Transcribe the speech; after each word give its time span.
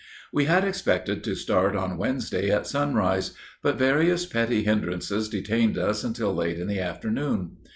"We 0.33 0.45
had 0.45 0.63
expected 0.63 1.23
to 1.25 1.35
start 1.35 1.75
on 1.75 1.95
Wednesday 1.95 2.49
at 2.49 2.65
sunrise; 2.65 3.35
but 3.61 3.77
various 3.77 4.25
petty 4.25 4.63
hindrances 4.63 5.29
detained 5.29 5.77
us 5.77 6.03
until 6.03 6.33
late 6.33 6.57
in 6.59 6.65
the 6.65 6.79
afternoon. 6.79 7.57